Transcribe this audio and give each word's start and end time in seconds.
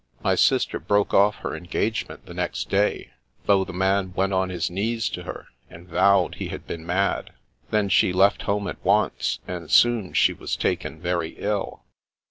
My 0.23 0.33
sister 0.33 0.79
broke 0.79 1.13
off 1.13 1.35
her 1.41 1.55
engagement 1.55 2.25
the 2.25 2.33
next 2.33 2.69
day, 2.71 3.11
though 3.45 3.63
the 3.63 3.71
man 3.71 4.13
went 4.15 4.33
on 4.33 4.49
his 4.49 4.71
loiees 4.71 5.11
to 5.13 5.21
her, 5.21 5.49
and 5.69 5.87
vowed 5.87 6.33
he 6.39 6.47
had 6.47 6.65
been 6.65 6.87
mad. 6.87 7.33
Then 7.69 7.87
she 7.87 8.11
left 8.11 8.41
home 8.41 8.67
at 8.67 8.83
once, 8.83 9.37
and 9.47 9.69
soon 9.69 10.13
she 10.13 10.33
was 10.33 10.57
taken 10.57 10.99
very 10.99 11.35
ill." 11.37 11.83